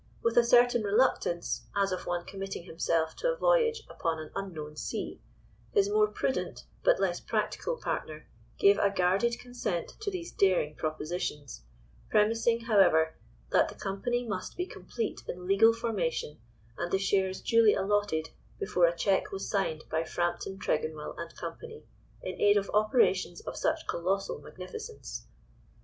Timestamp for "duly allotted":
17.39-18.31